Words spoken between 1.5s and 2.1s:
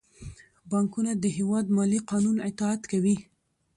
د مالي